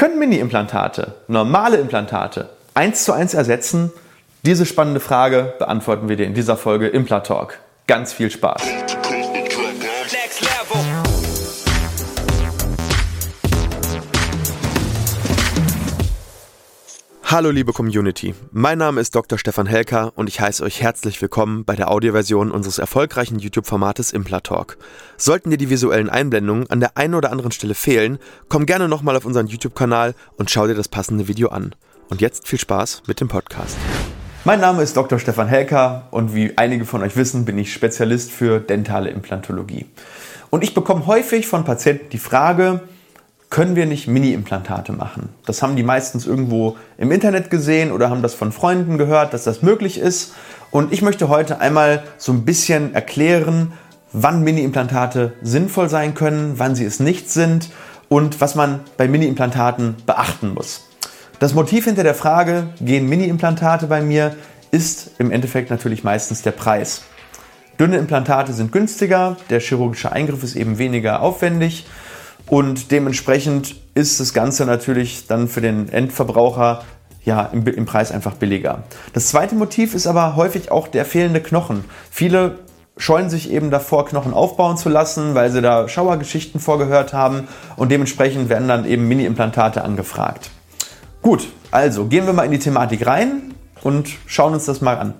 [0.00, 3.92] Können Mini-Implantate normale Implantate eins zu eins ersetzen?
[4.46, 7.58] Diese spannende Frage beantworten wir dir in dieser Folge Implatalk.
[7.86, 8.62] Ganz viel Spaß!
[17.32, 19.38] Hallo liebe Community, mein Name ist Dr.
[19.38, 24.76] Stefan Helker und ich heiße euch herzlich willkommen bei der Audioversion unseres erfolgreichen YouTube-Formates Implatalk.
[25.16, 29.14] Sollten dir die visuellen Einblendungen an der einen oder anderen Stelle fehlen, komm gerne nochmal
[29.14, 31.76] auf unseren YouTube-Kanal und schau dir das passende Video an.
[32.08, 33.76] Und jetzt viel Spaß mit dem Podcast.
[34.44, 35.20] Mein Name ist Dr.
[35.20, 39.86] Stefan Helker und wie einige von euch wissen, bin ich Spezialist für dentale Implantologie.
[40.50, 42.80] Und ich bekomme häufig von Patienten die Frage,
[43.50, 45.28] können wir nicht Mini-Implantate machen?
[45.44, 49.42] Das haben die meistens irgendwo im Internet gesehen oder haben das von Freunden gehört, dass
[49.42, 50.34] das möglich ist.
[50.70, 53.72] Und ich möchte heute einmal so ein bisschen erklären,
[54.12, 57.70] wann Mini-Implantate sinnvoll sein können, wann sie es nicht sind
[58.08, 60.88] und was man bei Mini-Implantaten beachten muss.
[61.40, 64.36] Das Motiv hinter der Frage, gehen Mini-Implantate bei mir,
[64.70, 67.02] ist im Endeffekt natürlich meistens der Preis.
[67.80, 71.86] Dünne Implantate sind günstiger, der chirurgische Eingriff ist eben weniger aufwendig
[72.50, 76.82] und dementsprechend ist das Ganze natürlich dann für den Endverbraucher
[77.24, 78.82] ja, im, im, Preis einfach billiger.
[79.12, 81.84] Das zweite Motiv ist aber häufig auch der fehlende Knochen.
[82.10, 82.58] Viele
[82.96, 87.92] scheuen sich eben davor, Knochen aufbauen zu lassen, weil sie da Schauergeschichten vorgehört haben und
[87.92, 90.50] dementsprechend werden dann eben Mini-Implantate angefragt.
[91.22, 95.14] Gut, also gehen wir mal in die Thematik rein und schauen uns das mal an.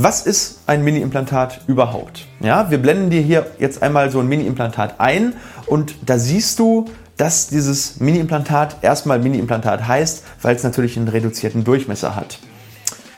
[0.00, 2.28] Was ist ein Mini-Implantat überhaupt?
[2.38, 5.34] Ja, wir blenden dir hier jetzt einmal so ein Mini-Implantat ein
[5.66, 6.84] und da siehst du,
[7.16, 12.38] dass dieses Mini-Implantat erstmal Mini-Implantat heißt, weil es natürlich einen reduzierten Durchmesser hat.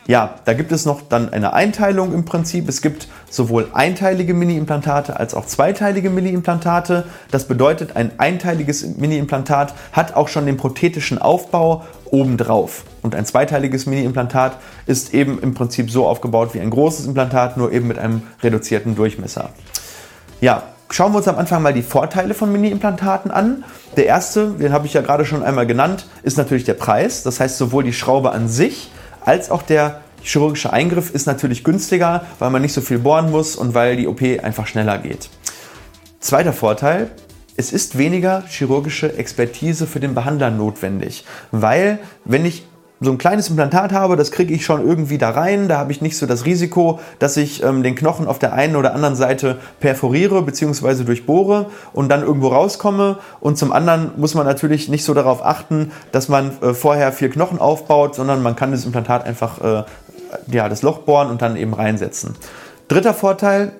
[0.06, 2.66] Ja, da gibt es noch dann eine Einteilung im Prinzip.
[2.66, 7.04] Es gibt sowohl einteilige Mini-Implantate als auch zweiteilige Mini-Implantate.
[7.30, 12.84] Das bedeutet, ein einteiliges Mini-Implantat hat auch schon den prothetischen Aufbau obendrauf.
[13.02, 17.72] Und ein zweiteiliges Mini-Implantat ist eben im Prinzip so aufgebaut wie ein großes Implantat, nur
[17.72, 19.50] eben mit einem reduzierten Durchmesser.
[20.40, 23.64] Ja, schauen wir uns am Anfang mal die Vorteile von Mini-Implantaten an.
[23.96, 27.22] Der erste, den habe ich ja gerade schon einmal genannt, ist natürlich der Preis.
[27.22, 28.90] Das heißt, sowohl die Schraube an sich
[29.24, 33.56] als auch der chirurgische Eingriff ist natürlich günstiger, weil man nicht so viel bohren muss
[33.56, 35.30] und weil die OP einfach schneller geht.
[36.20, 37.10] Zweiter Vorteil,
[37.56, 42.64] es ist weniger chirurgische Expertise für den Behandler notwendig, weil wenn ich
[43.00, 45.68] so ein kleines Implantat habe, das kriege ich schon irgendwie da rein.
[45.68, 48.76] Da habe ich nicht so das Risiko, dass ich ähm, den Knochen auf der einen
[48.76, 51.04] oder anderen Seite perforiere bzw.
[51.04, 53.18] durchbohre und dann irgendwo rauskomme.
[53.40, 57.30] Und zum anderen muss man natürlich nicht so darauf achten, dass man äh, vorher viel
[57.30, 59.84] Knochen aufbaut, sondern man kann das Implantat einfach äh,
[60.50, 62.34] ja, das Loch bohren und dann eben reinsetzen.
[62.88, 63.72] Dritter Vorteil,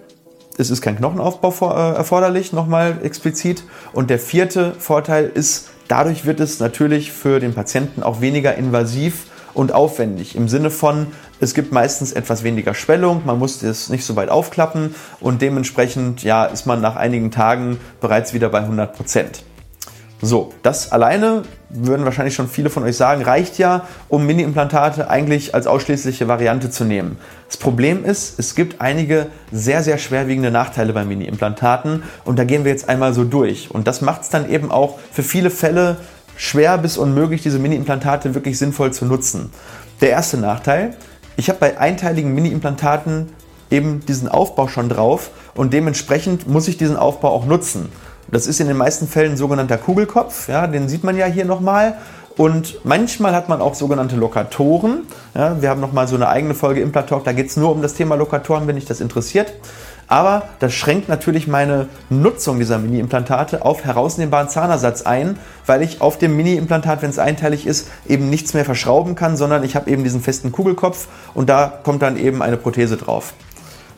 [0.56, 3.64] es ist kein Knochenaufbau vor, äh, erforderlich, nochmal explizit.
[3.92, 9.26] Und der vierte Vorteil ist, Dadurch wird es natürlich für den Patienten auch weniger invasiv
[9.54, 10.36] und aufwendig.
[10.36, 11.08] Im Sinne von,
[11.40, 16.22] es gibt meistens etwas weniger Schwellung, man muss das nicht so weit aufklappen und dementsprechend
[16.22, 19.42] ja, ist man nach einigen Tagen bereits wieder bei 100 Prozent.
[20.22, 25.54] So, das alleine, würden wahrscheinlich schon viele von euch sagen, reicht ja, um Mini-Implantate eigentlich
[25.54, 27.16] als ausschließliche Variante zu nehmen.
[27.47, 32.64] Das Problem ist, es gibt einige sehr, sehr schwerwiegende Nachteile bei Mini-Implantaten und da gehen
[32.64, 33.70] wir jetzt einmal so durch.
[33.70, 35.97] Und das macht es dann eben auch für viele Fälle
[36.36, 39.50] schwer bis unmöglich, diese Mini-Implantate wirklich sinnvoll zu nutzen.
[40.03, 40.97] Der erste Nachteil,
[41.36, 43.30] ich habe bei einteiligen Mini-Implantaten
[43.70, 47.91] eben diesen Aufbau schon drauf und dementsprechend muss ich diesen Aufbau auch nutzen.
[48.32, 51.44] Das ist in den meisten Fällen ein sogenannter Kugelkopf, ja, den sieht man ja hier
[51.44, 51.94] nochmal.
[52.36, 55.02] Und manchmal hat man auch sogenannte Lokatoren.
[55.34, 57.82] Ja, wir haben nochmal so eine eigene Folge im Talk, da geht es nur um
[57.82, 59.52] das Thema Lokatoren, wenn dich das interessiert.
[60.06, 66.18] Aber das schränkt natürlich meine Nutzung dieser Mini-Implantate auf herausnehmbaren Zahnersatz ein, weil ich auf
[66.18, 70.02] dem Mini-Implantat, wenn es einteilig ist, eben nichts mehr verschrauben kann, sondern ich habe eben
[70.02, 73.34] diesen festen Kugelkopf und da kommt dann eben eine Prothese drauf.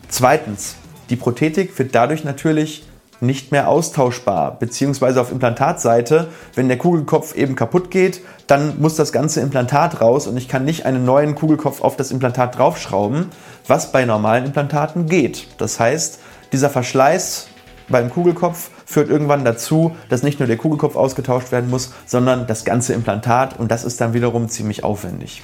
[0.08, 0.74] Zweitens,
[1.10, 2.84] die Prothetik wird dadurch natürlich
[3.22, 9.12] nicht mehr austauschbar, beziehungsweise auf Implantatseite, wenn der Kugelkopf eben kaputt geht, dann muss das
[9.12, 13.26] ganze Implantat raus und ich kann nicht einen neuen Kugelkopf auf das Implantat draufschrauben,
[13.66, 15.46] was bei normalen Implantaten geht.
[15.58, 16.18] Das heißt,
[16.52, 17.46] dieser Verschleiß
[17.88, 22.64] beim Kugelkopf führt irgendwann dazu, dass nicht nur der Kugelkopf ausgetauscht werden muss, sondern das
[22.64, 25.42] ganze Implantat und das ist dann wiederum ziemlich aufwendig.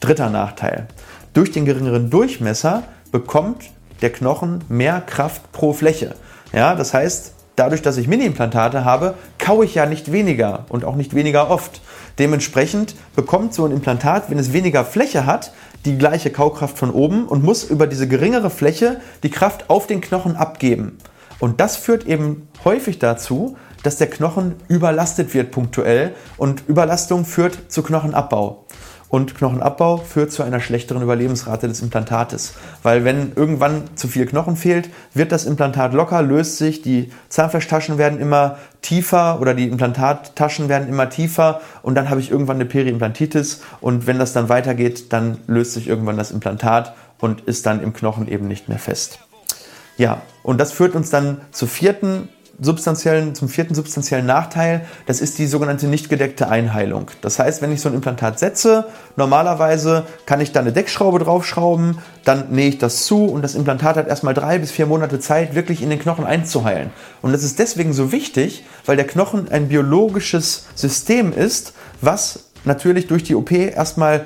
[0.00, 0.86] Dritter Nachteil.
[1.32, 3.64] Durch den geringeren Durchmesser bekommt
[4.02, 6.14] der Knochen mehr Kraft pro Fläche.
[6.52, 10.94] Ja, das heißt, dadurch, dass ich Mini-Implantate habe, kaue ich ja nicht weniger und auch
[10.94, 11.80] nicht weniger oft.
[12.18, 15.52] Dementsprechend bekommt so ein Implantat, wenn es weniger Fläche hat,
[15.84, 20.00] die gleiche Kaukraft von oben und muss über diese geringere Fläche die Kraft auf den
[20.00, 20.98] Knochen abgeben.
[21.38, 27.70] Und das führt eben häufig dazu, dass der Knochen überlastet wird punktuell und Überlastung führt
[27.70, 28.64] zu Knochenabbau.
[29.08, 32.54] Und Knochenabbau führt zu einer schlechteren Überlebensrate des Implantates.
[32.82, 37.98] Weil wenn irgendwann zu viel Knochen fehlt, wird das Implantat locker, löst sich, die Zahnfleischtaschen
[37.98, 42.66] werden immer tiefer oder die Implantattaschen werden immer tiefer und dann habe ich irgendwann eine
[42.66, 47.82] Periimplantitis und wenn das dann weitergeht, dann löst sich irgendwann das Implantat und ist dann
[47.82, 49.20] im Knochen eben nicht mehr fest.
[49.96, 52.28] Ja, und das führt uns dann zur vierten
[52.60, 57.10] substanziellen, zum vierten substanziellen Nachteil, das ist die sogenannte nicht gedeckte Einheilung.
[57.20, 58.86] Das heißt, wenn ich so ein Implantat setze,
[59.16, 63.96] normalerweise kann ich da eine Deckschraube draufschrauben, dann nähe ich das zu und das Implantat
[63.96, 66.90] hat erstmal drei bis vier Monate Zeit, wirklich in den Knochen einzuheilen.
[67.22, 73.06] Und das ist deswegen so wichtig, weil der Knochen ein biologisches System ist, was natürlich
[73.06, 74.24] durch die OP erstmal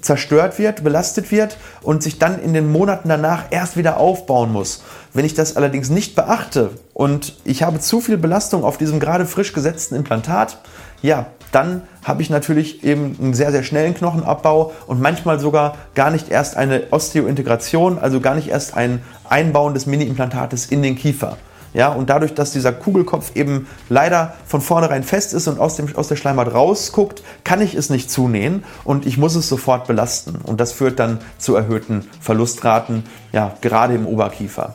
[0.00, 4.82] zerstört wird, belastet wird und sich dann in den Monaten danach erst wieder aufbauen muss.
[5.12, 9.24] Wenn ich das allerdings nicht beachte und ich habe zu viel Belastung auf diesem gerade
[9.24, 10.58] frisch gesetzten Implantat,
[11.00, 16.10] ja, dann habe ich natürlich eben einen sehr, sehr schnellen Knochenabbau und manchmal sogar gar
[16.10, 21.38] nicht erst eine Osteointegration, also gar nicht erst ein Einbauen des Mini-Implantates in den Kiefer.
[21.72, 25.96] Ja, und dadurch, dass dieser Kugelkopf eben leider von vornherein fest ist und aus, dem,
[25.96, 30.36] aus der Schleimhaut rausguckt, kann ich es nicht zunähen und ich muss es sofort belasten.
[30.42, 34.74] Und das führt dann zu erhöhten Verlustraten, ja, gerade im Oberkiefer.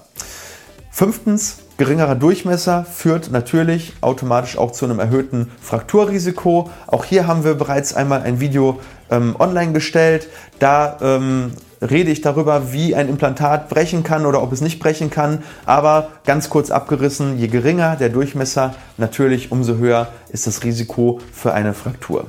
[0.89, 6.69] Fünftens, geringerer Durchmesser führt natürlich automatisch auch zu einem erhöhten Frakturrisiko.
[6.87, 8.79] Auch hier haben wir bereits einmal ein Video
[9.09, 10.27] ähm, online gestellt.
[10.59, 11.51] Da ähm,
[11.81, 15.43] rede ich darüber, wie ein Implantat brechen kann oder ob es nicht brechen kann.
[15.65, 21.53] Aber ganz kurz abgerissen, je geringer der Durchmesser, natürlich umso höher ist das Risiko für
[21.53, 22.25] eine Fraktur.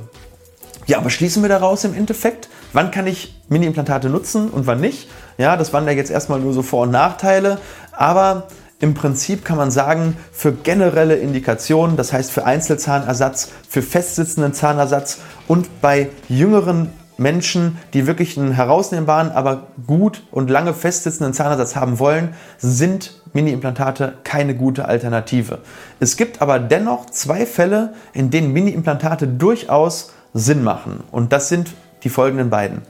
[0.87, 2.49] Ja, was schließen wir daraus im Endeffekt?
[2.73, 5.09] Wann kann ich Mini-Implantate nutzen und wann nicht?
[5.39, 7.59] Ja, das waren ja jetzt erstmal nur so Vor- und Nachteile.
[7.93, 8.47] Aber
[8.79, 15.19] im Prinzip kann man sagen, für generelle Indikationen, das heißt für Einzelzahnersatz, für festsitzenden Zahnersatz
[15.49, 21.99] und bei jüngeren Menschen, die wirklich einen herausnehmbaren, aber gut und lange festsitzenden Zahnersatz haben
[21.99, 25.61] wollen, sind Mini-Implantate keine gute Alternative.
[25.99, 31.03] Es gibt aber dennoch zwei Fälle, in denen Mini-Implantate durchaus Sinn machen.
[31.11, 31.71] Und das sind
[32.03, 32.83] die folgenden beiden.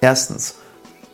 [0.00, 0.56] Erstens,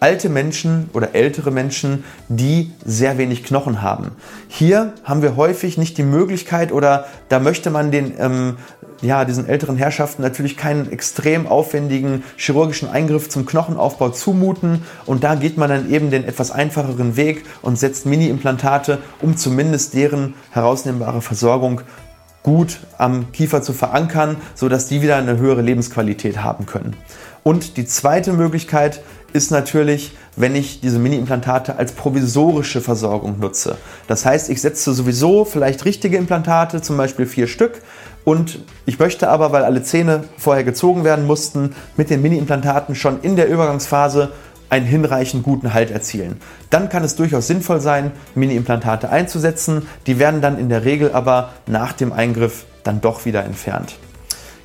[0.01, 4.13] alte Menschen oder ältere Menschen, die sehr wenig Knochen haben.
[4.49, 8.57] Hier haben wir häufig nicht die Möglichkeit oder da möchte man den, ähm,
[9.03, 15.35] ja, diesen älteren Herrschaften natürlich keinen extrem aufwendigen chirurgischen Eingriff zum Knochenaufbau zumuten und da
[15.35, 21.21] geht man dann eben den etwas einfacheren Weg und setzt Mini-Implantate, um zumindest deren herausnehmbare
[21.21, 21.83] Versorgung
[22.43, 26.97] gut am Kiefer zu verankern, sodass die wieder eine höhere Lebensqualität haben können.
[27.43, 33.77] Und die zweite Möglichkeit ist natürlich, wenn ich diese Mini-Implantate als provisorische Versorgung nutze.
[34.07, 37.83] Das heißt, ich setze sowieso vielleicht richtige Implantate, zum Beispiel vier Stück,
[38.25, 43.21] und ich möchte aber, weil alle Zähne vorher gezogen werden mussten, mit den Mini-Implantaten schon
[43.23, 44.31] in der Übergangsphase
[44.69, 46.37] einen hinreichend guten Halt erzielen.
[46.71, 49.89] Dann kann es durchaus sinnvoll sein, Mini-Implantate einzusetzen.
[50.07, 53.97] Die werden dann in der Regel aber nach dem Eingriff dann doch wieder entfernt.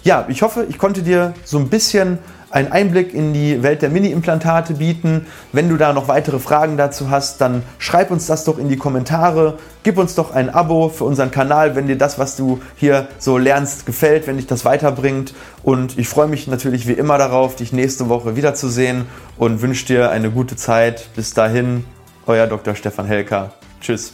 [0.04, 2.20] Ja, ich hoffe, ich konnte dir so ein bisschen
[2.56, 5.28] einen Einblick in die Welt der Mini-Implantate bieten.
[5.52, 8.78] Wenn du da noch weitere Fragen dazu hast, dann schreib uns das doch in die
[8.78, 9.58] Kommentare.
[9.84, 13.38] Gib uns doch ein Abo für unseren Kanal, wenn dir das, was du hier so
[13.38, 15.34] lernst, gefällt, wenn dich das weiterbringt.
[15.64, 20.10] Und ich freue mich natürlich wie immer darauf, dich nächste Woche wiederzusehen und wünsche dir
[20.12, 21.10] eine gute Zeit.
[21.14, 21.84] Bis dahin,
[22.26, 22.74] euer Dr.
[22.74, 23.52] Stefan Helker.
[23.82, 24.14] Tschüss.